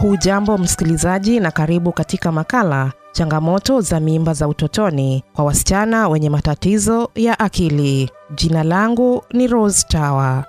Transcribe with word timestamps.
Hujambo 0.00 0.58
msikilizaji, 0.58 1.40
na 1.40 1.50
karibu 1.50 1.92
katika 1.92 2.32
makala 2.32 2.92
changamoto 3.12 3.80
za 3.80 4.00
mimba 4.00 4.34
za 4.34 4.48
utotoni 4.48 5.24
kwa 5.32 5.44
wasichana 5.44 6.08
wenye 6.08 6.30
matatizo 6.30 7.10
ya 7.14 7.38
akili. 7.38 8.10
Jina 8.34 8.62
langu 8.64 9.22
ni 9.32 9.46
Rose 9.46 9.86
Tawa. 9.88 10.44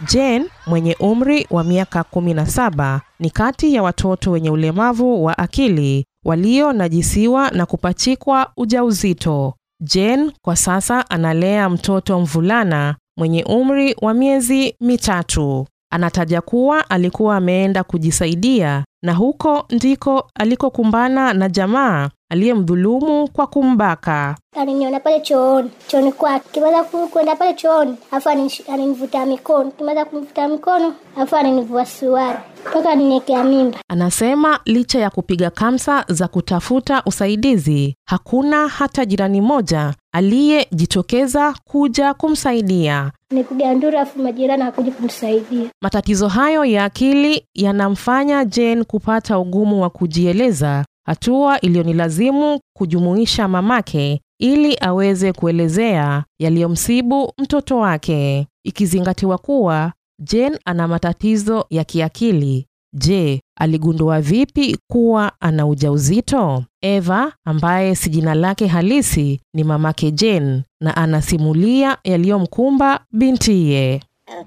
Jane 0.01 0.45
mwenye 0.67 0.95
umri 0.99 1.47
wa 1.51 1.63
miaka 1.63 2.01
17 2.01 2.99
ni 3.19 3.29
kati 3.29 3.73
ya 3.73 3.83
watoto 3.83 4.31
wenye 4.31 4.49
ulemavu 4.49 5.23
wa 5.23 5.37
akili 5.37 6.05
walionajisiwa 6.25 7.51
na 7.51 7.65
kupachikwa 7.65 8.51
ujauzito. 8.57 9.53
Jane 9.81 10.31
kwa 10.41 10.55
sasa 10.55 11.09
analea 11.09 11.69
mtoto 11.69 12.19
mvulana 12.19 12.95
mwenye 13.17 13.43
umri 13.43 13.95
wa 14.01 14.13
miezi 14.13 14.75
mitatu. 14.81 15.67
Anataja 15.91 16.41
kuwa 16.41 16.89
alikuwa 16.89 17.35
ameenda 17.37 17.83
kujisaidia 17.83 18.83
na 19.03 19.13
huko 19.13 19.65
ndiko 19.69 20.29
alikokumbana 20.39 21.33
na 21.33 21.49
jamaa 21.49 22.09
aliyemdhulumu 22.29 23.27
kwa 23.29 23.47
kumbaka. 23.47 24.35
Aliniona 24.57 24.99
pale 24.99 25.19
chooni 25.19 25.71
chooni 25.87 26.11
kwake, 26.11 26.45
kimeweza 26.51 26.83
kwenda 26.83 27.35
pale 27.35 27.53
chooni, 27.53 27.95
afu 28.11 28.29
alinivuta 28.73 29.25
mikono, 29.25 29.71
kimaweza 29.71 30.05
kumvuta 30.05 30.47
mikono, 30.47 30.93
afu 31.17 31.35
alinivua 31.35 31.85
suruali 31.85 32.37
mpaka 32.69 32.89
aliniwekea 32.89 33.43
mimba. 33.43 33.77
Anasema 33.89 34.59
licha 34.65 34.99
ya 34.99 35.09
kupiga 35.09 35.49
kamsa 35.49 36.05
za 36.07 36.27
kutafuta 36.27 37.03
usaidizi, 37.05 37.95
hakuna 38.09 38.67
hata 38.67 39.05
jirani 39.05 39.41
moja 39.41 39.93
aliyejitokeza 40.13 41.55
kuja 41.63 42.13
kumsaidia. 42.13 43.11
Nipiga 43.31 43.73
nduru, 43.73 43.99
afu 43.99 44.19
majirani 44.19 44.63
hakuja 44.63 44.91
kumsaidia. 44.91 45.69
Matatizo 45.81 46.27
hayo 46.27 46.65
ya 46.65 46.83
akili 46.85 47.45
yanamfanya 47.55 48.45
Jane 48.45 48.83
kupata 48.83 49.39
ugumu 49.39 49.81
wa 49.81 49.89
kujieleza, 49.89 50.85
hatua 51.05 51.61
iliyonilazimu 51.61 52.59
kujumuisha 52.77 53.47
mamake 53.47 54.21
ili 54.39 54.77
aweze 54.81 55.33
kuelezea 55.33 56.23
yaliyomsibu 56.39 57.33
mtoto 57.37 57.77
wake, 57.77 58.47
ikizingatiwa 58.65 59.37
kuwa 59.37 59.93
Jane 60.19 60.59
ana 60.65 60.87
matatizo 60.87 61.65
ya 61.69 61.83
kiakili. 61.83 62.65
Je, 62.97 63.41
aligundua 63.59 64.21
vipi 64.21 64.77
kuwa 64.91 65.31
ana 65.39 65.67
ujauzito? 65.67 66.63
Eva 66.81 67.33
ambaye 67.45 67.95
si 67.95 68.09
jina 68.09 68.35
lake 68.35 68.67
halisi 68.67 69.41
ni 69.53 69.63
mamake 69.63 70.11
Jane 70.11 70.63
na 70.81 70.97
anasimulia 70.97 71.97
yaliyomkumba 72.03 72.99
bintiye. 73.11 74.01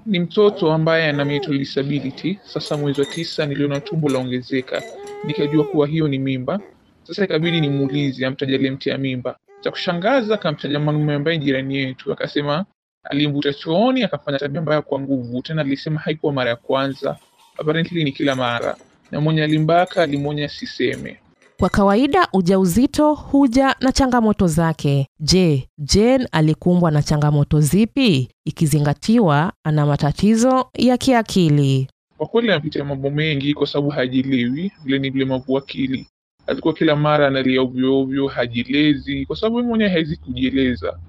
Ni 0.05 0.19
mtoto 0.19 0.73
ambaye 0.73 1.09
ana 1.09 1.25
mental 1.25 1.57
disability. 1.57 2.39
Sasa 2.43 2.77
mwezi 2.77 2.99
wa 3.01 3.05
tisa 3.07 3.45
niliona 3.45 3.79
tumbo 3.79 4.09
laongezeka, 4.09 4.83
nikajua 5.23 5.63
kuwa 5.63 5.87
hiyo 5.87 6.07
ni 6.07 6.19
mimba. 6.19 6.59
Sasa 7.03 7.23
ikabidi 7.25 7.61
nimuulize 7.61 8.25
amtaje 8.25 8.55
aliyemtia 8.55 8.97
mimba. 8.97 9.37
Cha 9.61 9.71
kushangaza 9.71 10.33
akamtaja 10.35 10.79
mwanaume 10.79 11.13
ambaye 11.13 11.37
jirani 11.37 11.75
yetu, 11.77 12.13
akasema 12.13 12.65
alimvuta 13.03 13.53
chooni 13.53 14.03
akafanya 14.03 14.39
tabia 14.39 14.61
mbaya 14.61 14.81
kwa 14.81 14.99
nguvu. 14.99 15.41
Tena 15.41 15.61
alisema 15.61 15.99
haikuwa 15.99 16.33
mara 16.33 16.49
ya 16.49 16.55
kwanza, 16.55 17.17
apparently 17.57 18.03
ni 18.03 18.11
kila 18.11 18.35
mara, 18.35 18.75
na 19.11 19.21
mwenye 19.21 19.43
alimbaka 19.43 20.03
alimwonya 20.03 20.49
siseme. 20.49 21.19
Kwa 21.59 21.69
kawaida 21.69 22.27
ujauzito 22.33 23.13
huja 23.13 23.75
na 23.79 23.91
changamoto 23.91 24.47
zake. 24.47 25.07
Je, 25.19 25.69
Jane 25.77 26.27
alikumbwa 26.31 26.91
na 26.91 27.03
changamoto 27.03 27.59
zipi, 27.61 28.29
ikizingatiwa 28.45 29.53
ana 29.63 29.85
matatizo 29.85 30.69
ya 30.77 30.97
kiakili? 30.97 31.87
Kwa 32.19 32.27
kweli 32.27 32.51
anapitia 32.51 32.83
mambo 32.85 33.09
mengi 33.09 33.53
kwa 33.53 33.67
sababu 33.67 33.89
hajielewi, 33.89 34.71
vile 34.83 34.99
ni 34.99 35.11
mlemavu 35.11 35.53
wa 35.53 35.61
akili. 35.61 36.07
Alikuwa 36.47 36.73
kila 36.73 36.95
mara 36.95 37.27
analia 37.27 37.61
ovyo 37.61 37.99
ovyo, 37.99 38.27
hajilezi 38.27 39.25
kwa 39.25 39.35
sababu 39.35 39.57
yeye 39.57 39.69
mwenyewe 39.69 39.89
hawezi 39.89 40.17
kujieleza. 40.17 40.99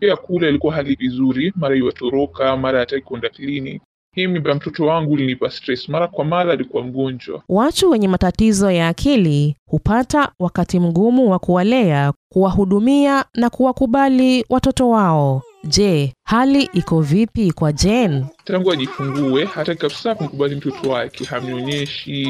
Pia 0.00 0.16
kule 0.16 0.48
alikuwa 0.48 0.74
hali 0.74 0.94
vizuri, 0.94 1.52
mara 1.56 1.76
iwatoroka, 1.76 2.56
mara 2.56 2.78
hataki 2.80 3.02
kwenda 3.02 3.28
klini. 3.28 3.80
Hii 4.14 4.26
mimba 4.26 4.54
mtoto 4.54 4.86
wangu 4.86 5.14
ilinipa 5.14 5.50
stress, 5.50 5.88
mara 5.88 6.08
kwa 6.08 6.24
mara 6.24 6.52
alikuwa 6.52 6.82
mgonjwa. 6.82 7.42
Watu 7.48 7.90
wenye 7.90 8.08
matatizo 8.08 8.70
ya 8.70 8.88
akili 8.88 9.56
hupata 9.70 10.32
wakati 10.38 10.80
mgumu 10.80 11.30
wa 11.30 11.38
kuwalea, 11.38 12.12
kuwahudumia 12.32 13.24
na 13.34 13.50
kuwakubali 13.50 14.44
watoto 14.48 14.88
wao. 14.90 15.42
Je, 15.64 16.12
hali 16.26 16.62
iko 16.72 17.00
vipi 17.00 17.52
kwa 17.52 17.72
Jen? 17.72 18.26
Tangu 18.44 18.72
ajifungue 18.72 19.44
hataki 19.44 19.80
kabisa 19.80 20.14
kumkubali 20.14 20.56
mtoto 20.56 20.90
wake, 20.90 21.24
hamnyonyeshi 21.24 22.22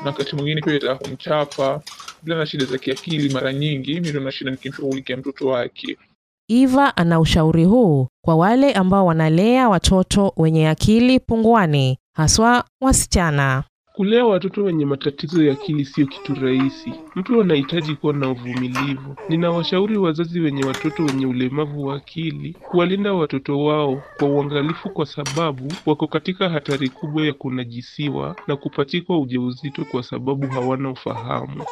na 0.00 0.06
wakati 0.06 0.36
mwingine 0.36 0.60
pia 0.60 0.74
ataka 0.76 0.94
kumchapa. 0.94 1.82
Bila 2.22 2.36
na 2.38 2.46
shida 2.46 2.64
za 2.64 2.78
kiakili, 2.78 3.34
mara 3.34 3.52
nyingi 3.52 3.94
mimi 3.94 4.10
ndo 4.10 4.20
na 4.20 4.32
shida 4.32 4.50
nikimshughulikia 4.50 5.16
mtoto 5.16 5.46
wake. 5.48 5.96
Eva 6.48 6.96
ana 6.96 7.20
ushauri 7.20 7.64
huu 7.64 8.08
kwa 8.24 8.36
wale 8.36 8.72
ambao 8.72 9.06
wanalea 9.06 9.68
watoto 9.68 10.32
wenye 10.36 10.68
akili 10.68 11.20
punguani, 11.20 11.98
haswa 12.16 12.64
wasichana. 12.82 13.64
Kulea 13.96 14.24
watoto 14.24 14.64
wenye 14.64 14.84
matatizo 14.86 15.44
ya 15.44 15.52
akili 15.52 15.84
sio 15.84 16.06
kitu 16.06 16.34
rahisi. 16.34 16.92
Mtu 17.14 17.40
anahitaji 17.40 17.94
kuwa 17.96 18.12
na 18.12 18.30
uvumilivu. 18.30 19.16
Ninawashauri 19.28 19.98
wazazi 19.98 20.40
wenye 20.40 20.64
watoto 20.64 21.04
wenye 21.04 21.26
ulemavu 21.26 21.84
wa 21.86 21.96
akili 21.96 22.52
kuwalinda 22.52 23.12
watoto 23.12 23.64
wao 23.64 24.02
kwa 24.18 24.28
uangalifu, 24.28 24.90
kwa 24.90 25.06
sababu 25.06 25.72
wako 25.86 26.06
katika 26.06 26.48
hatari 26.48 26.88
kubwa 26.88 27.26
ya 27.26 27.32
kunajisiwa 27.32 28.36
na 28.46 28.56
kupachikwa 28.56 29.18
ujauzito 29.20 29.84
kwa 29.84 30.02
sababu 30.02 30.46
hawana 30.46 30.90
ufahamu. 30.90 31.64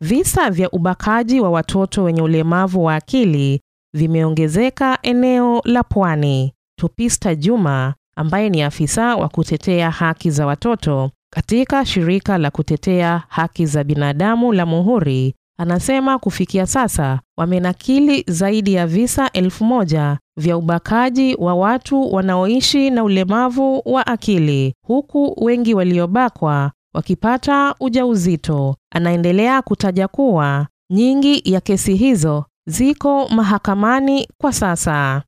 Visa 0.00 0.50
vya 0.50 0.70
ubakaji 0.70 1.40
wa 1.40 1.50
watoto 1.50 2.02
wenye 2.04 2.22
ulemavu 2.22 2.84
wa 2.84 2.94
akili 2.94 3.60
vimeongezeka 3.94 4.98
eneo 5.02 5.60
la 5.64 5.82
Pwani. 5.82 6.52
Topista 6.78 7.34
Juma 7.34 7.94
ambaye 8.16 8.50
ni 8.50 8.62
afisa 8.62 9.16
wa 9.16 9.28
kutetea 9.28 9.90
haki 9.90 10.30
za 10.30 10.46
watoto 10.46 11.10
katika 11.32 11.84
shirika 11.86 12.38
la 12.38 12.50
kutetea 12.50 13.22
haki 13.28 13.66
za 13.66 13.84
binadamu 13.84 14.52
la 14.52 14.66
Muhuri 14.66 15.34
anasema 15.58 16.18
kufikia 16.18 16.66
sasa 16.66 17.20
wamenakili 17.38 18.24
zaidi 18.28 18.74
ya 18.74 18.86
visa 18.86 19.30
elfu 19.32 19.64
moja 19.64 20.18
vya 20.36 20.56
ubakaji 20.56 21.34
wa 21.38 21.54
watu 21.54 22.14
wanaoishi 22.14 22.90
na 22.90 23.04
ulemavu 23.04 23.82
wa 23.84 24.06
akili, 24.06 24.74
huku 24.86 25.44
wengi 25.44 25.74
waliobakwa 25.74 26.72
wakipata 26.94 27.74
ujauzito. 27.80 28.76
Anaendelea 28.92 29.62
kutaja 29.62 30.08
kuwa 30.08 30.66
nyingi 30.90 31.42
ya 31.44 31.60
kesi 31.60 31.94
hizo 31.94 32.44
ziko 32.68 33.28
mahakamani 33.28 34.28
kwa 34.40 34.52
sasa. 34.52 35.22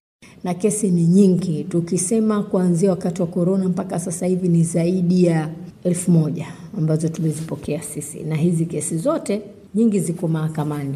Na 0.45 0.55
kesi 0.55 0.91
ni 0.91 1.03
nyingi. 1.07 1.65
Tukisema 1.65 2.43
kuanzia 2.43 2.91
wakati 2.91 3.23
wa 3.23 3.29
korona 3.29 3.69
mpaka 3.69 3.99
sasa 4.01 4.27
hivi 4.27 4.49
ni 4.49 4.65
zaidi 4.65 5.25
ya 5.25 5.49
elfu 5.85 6.11
moja 6.11 6.47
ambazo 6.79 7.09
tumezipokea 7.09 7.83
sisi, 7.83 8.21
na 8.21 8.35
hizi 8.37 8.67
kesi 8.67 8.99
zote 8.99 9.43
nyingi 9.75 10.01
ziko 10.01 10.29
mahakamani 10.29 10.95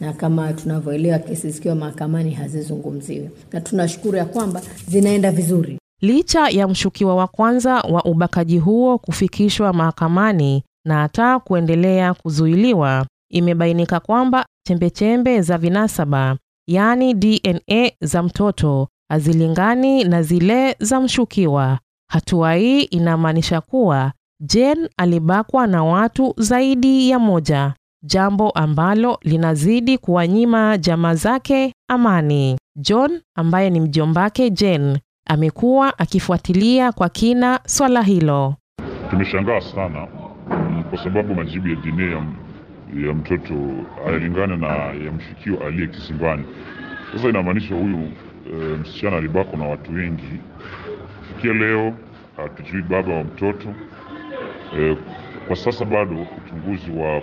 na 0.00 0.12
kama 0.12 0.52
tunavyoelewa 0.52 1.18
kesi 1.18 1.50
zikiwa 1.50 1.74
mahakamani 1.74 2.30
hazizungumziwi, 2.30 3.30
na 3.52 3.60
tunashukuru 3.60 4.16
ya 4.16 4.24
kwamba 4.24 4.62
zinaenda 4.88 5.30
vizuri. 5.32 5.78
Licha 6.00 6.48
ya 6.48 6.68
mshukiwa 6.68 7.14
wa 7.16 7.26
kwanza 7.26 7.74
wa 7.74 8.04
ubakaji 8.04 8.58
huo 8.58 8.98
kufikishwa 8.98 9.72
mahakamani 9.72 10.62
na 10.84 11.00
hata 11.00 11.38
kuendelea 11.38 12.14
kuzuiliwa, 12.14 13.06
imebainika 13.30 14.00
kwamba 14.00 14.46
chembechembe 14.66 15.40
za 15.42 15.58
vinasaba, 15.58 16.36
yaani 16.68 17.14
DNA 17.14 17.90
za 18.00 18.22
mtoto 18.22 18.88
hazilingani 19.10 20.04
na 20.04 20.22
zile 20.22 20.76
za 20.80 21.00
mshukiwa. 21.00 21.78
Hatua 22.10 22.54
hii 22.54 22.82
inamaanisha 22.82 23.60
kuwa 23.60 24.12
Jane 24.40 24.88
alibakwa 24.96 25.66
na 25.66 25.84
watu 25.84 26.34
zaidi 26.36 27.10
ya 27.10 27.18
moja, 27.18 27.74
jambo 28.04 28.50
ambalo 28.50 29.18
linazidi 29.22 29.98
kuwanyima 29.98 30.78
jamaa 30.78 31.14
zake 31.14 31.72
amani. 31.90 32.58
John 32.76 33.20
ambaye 33.36 33.70
ni 33.70 33.80
mjombake 33.80 34.50
Jane 34.50 35.00
amekuwa 35.28 35.98
akifuatilia 35.98 36.92
kwa 36.92 37.08
kina 37.08 37.60
swala 37.66 38.02
hilo. 38.02 38.54
Tumeshangaa 39.10 39.60
sana 39.60 40.08
mm, 40.50 40.84
kwa 40.90 41.04
sababu 41.04 41.34
majibu 41.34 41.68
ya 41.68 41.74
DNA 41.76 42.24
ya 42.94 43.14
mtoto 43.14 43.54
hayalingani 44.04 44.56
na 44.56 44.66
ya 44.76 45.12
mshukiwa 45.16 45.66
aliye 45.66 45.86
kisimbani. 45.86 46.44
Sasa 47.12 47.28
inamaanisha 47.28 47.74
huyu 47.74 48.10
e, 48.52 48.76
msichana 48.80 49.16
alibakwa 49.16 49.58
na 49.58 49.64
watu 49.64 49.92
wengi. 49.94 50.40
Fikia 51.28 51.52
leo 51.52 51.94
hatujui 52.36 52.82
baba 52.82 53.14
wa 53.14 53.24
mtoto 53.24 53.74
e, 54.78 54.96
kwa 55.46 55.56
sasa 55.56 55.84
bado 55.84 56.26
uchunguzi 56.46 56.90
wa 56.90 57.22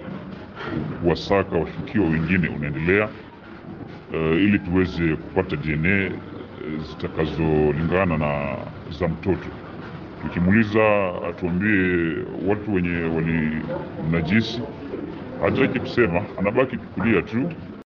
kuwasaka 1.01 1.55
washukiwa 1.57 2.05
wengine 2.05 2.47
unaendelea 2.47 3.09
e, 4.13 4.35
ili 4.35 4.59
tuweze 4.59 5.15
kupata 5.15 5.55
DNA 5.55 6.11
zitakazolingana 6.89 8.17
na 8.17 8.55
za 8.99 9.07
mtoto. 9.07 9.47
Tukimuuliza 10.21 11.11
atuambie 11.29 12.15
watu 12.47 12.73
wenye 12.73 13.03
walimnajisi, 13.03 14.61
hataki 15.41 15.79
kusema, 15.79 16.21
anabaki 16.39 16.77
kukulia 16.77 17.21
tu. 17.21 17.51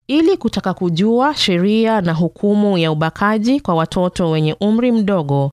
Ili 0.09 0.37
kutaka 0.37 0.75
kujua 0.75 1.35
sheria 1.35 2.01
na 2.01 2.13
hukumu 2.13 2.79
ya 2.79 2.93
ubakaji 2.93 3.61
kwa 3.61 3.75
watoto 3.75 4.31
wenye 4.31 4.57
umri 4.61 4.93
mdogo, 4.93 5.51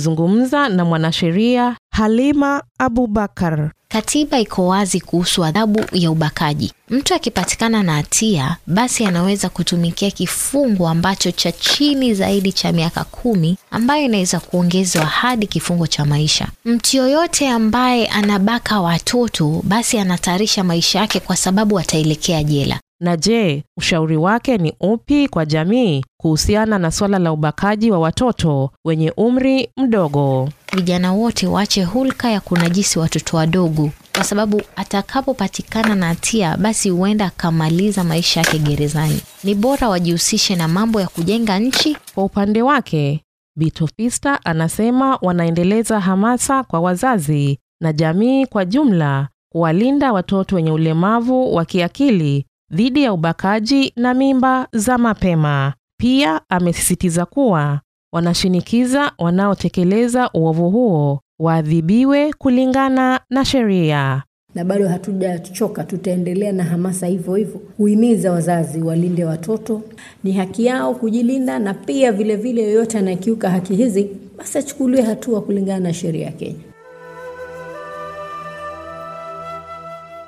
nilizungumza 0.00 0.68
na 0.68 0.84
mwanasheria 0.84 1.76
Halima 1.92 2.62
Abubakar. 2.78 3.70
Katiba 3.88 4.38
iko 4.38 4.66
wazi 4.66 5.00
kuhusu 5.00 5.44
adhabu 5.44 5.84
ya 5.92 6.10
ubakaji. 6.10 6.72
Mtu 6.90 7.14
akipatikana 7.14 7.82
na 7.82 7.94
hatia, 7.94 8.56
basi 8.66 9.04
anaweza 9.06 9.48
kutumikia 9.48 10.10
kifungo 10.10 10.88
ambacho 10.88 11.30
cha 11.32 11.52
chini 11.52 12.14
zaidi 12.14 12.52
cha 12.52 12.72
miaka 12.72 13.04
kumi, 13.04 13.56
ambayo 13.70 14.04
inaweza 14.04 14.40
kuongezwa 14.40 15.04
hadi 15.04 15.46
kifungo 15.46 15.86
cha 15.86 16.04
maisha. 16.04 16.48
Mtu 16.64 16.96
yoyote 16.96 17.48
ambaye 17.48 18.06
anabaka 18.06 18.80
watoto, 18.80 19.60
basi 19.64 19.98
anatayarisha 19.98 20.64
maisha 20.64 20.98
yake, 20.98 21.20
kwa 21.20 21.36
sababu 21.36 21.78
ataelekea 21.78 22.42
jela. 22.42 22.80
Na 23.00 23.16
je, 23.16 23.64
ushauri 23.78 24.16
wake 24.16 24.58
ni 24.58 24.72
upi 24.80 25.28
kwa 25.28 25.46
jamii 25.46 26.04
kuhusiana 26.20 26.78
na 26.78 26.90
swala 26.90 27.18
la 27.18 27.32
ubakaji 27.32 27.90
wa 27.90 27.98
watoto 27.98 28.70
wenye 28.84 29.12
umri 29.16 29.68
mdogo? 29.76 30.48
Vijana 30.76 31.12
wote 31.12 31.46
waache 31.46 31.84
hulka 31.84 32.30
ya 32.30 32.40
kunajisi 32.40 32.98
watoto 32.98 33.36
wadogo, 33.36 33.90
kwa 34.14 34.24
sababu 34.24 34.62
atakapopatikana 34.76 35.94
na 35.94 36.06
hatia, 36.06 36.56
basi 36.56 36.90
huenda 36.90 37.26
akamaliza 37.26 38.04
maisha 38.04 38.40
yake 38.40 38.58
gerezani. 38.58 39.20
Ni 39.44 39.54
bora 39.54 39.88
wajihusishe 39.88 40.56
na 40.56 40.68
mambo 40.68 41.00
ya 41.00 41.06
kujenga 41.08 41.58
nchi. 41.58 41.96
Kwa 42.14 42.24
upande 42.24 42.62
wake, 42.62 43.22
Bitofista 43.58 44.44
anasema 44.44 45.18
wanaendeleza 45.22 46.00
hamasa 46.00 46.62
kwa 46.62 46.80
wazazi 46.80 47.58
na 47.80 47.92
jamii 47.92 48.46
kwa 48.46 48.64
jumla 48.64 49.28
kuwalinda 49.52 50.12
watoto 50.12 50.56
wenye 50.56 50.70
ulemavu 50.70 51.54
wa 51.54 51.64
kiakili 51.64 52.46
dhidi 52.70 53.02
ya 53.02 53.12
ubakaji 53.12 53.92
na 53.96 54.14
mimba 54.14 54.68
za 54.72 54.98
mapema. 54.98 55.74
Pia 56.00 56.40
amesisitiza 56.48 57.26
kuwa 57.26 57.80
wanashinikiza 58.12 59.12
wanaotekeleza 59.18 60.30
uovu 60.34 60.70
huo 60.70 61.20
waadhibiwe 61.40 62.32
kulingana 62.32 63.20
na 63.30 63.44
sheria. 63.44 64.22
na 64.54 64.64
bado 64.64 64.88
hatujachoka, 64.88 65.84
tutaendelea 65.84 66.52
na 66.52 66.64
hamasa 66.64 67.06
hivyo 67.06 67.34
hivyo, 67.34 67.58
kuhimiza 67.76 68.32
wazazi 68.32 68.82
walinde 68.82 69.24
watoto. 69.24 69.82
Ni 70.24 70.32
haki 70.32 70.64
yao 70.66 70.94
kujilinda, 70.94 71.58
na 71.58 71.74
pia 71.74 72.12
vilevile, 72.12 72.36
vile 72.36 72.62
yoyote 72.72 72.98
anayekiuka 72.98 73.50
haki 73.50 73.74
hizi 73.74 74.08
basi 74.38 74.58
achukuliwe 74.58 75.02
hatua 75.02 75.40
kulingana 75.40 75.80
na 75.80 75.94
sheria 75.94 76.26
ya 76.26 76.32
Kenya. 76.32 76.58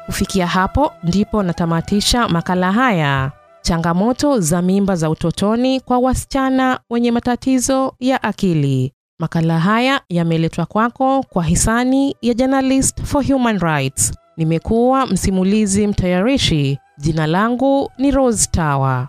Kufikia 0.08 0.46
hapo 0.46 0.92
ndipo 1.02 1.42
natamatisha 1.42 2.28
makala 2.28 2.72
haya, 2.72 3.32
changamoto 3.62 4.40
za 4.40 4.62
mimba 4.62 4.96
za 4.96 5.10
utotoni 5.10 5.80
kwa 5.80 5.98
wasichana 5.98 6.80
wenye 6.90 7.12
matatizo 7.12 7.94
ya 8.00 8.22
akili. 8.22 8.92
Makala 9.20 9.60
haya 9.60 10.00
yameletwa 10.08 10.66
kwako 10.66 11.22
kwa 11.22 11.44
hisani 11.44 12.16
ya 12.22 12.34
Journalist 12.34 13.02
for 13.02 13.24
Human 13.32 13.58
Rights. 13.58 14.12
Nimekuwa 14.36 15.06
msimulizi 15.06 15.86
mtayarishi. 15.86 16.78
Jina 16.98 17.26
langu 17.26 17.90
ni 17.98 18.10
Rose 18.10 18.48
Tawa. 18.52 19.08